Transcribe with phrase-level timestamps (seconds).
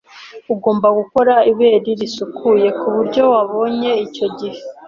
[0.53, 4.59] Ugomba gukora ibere risukuye kubyo wabonye icyo gihe.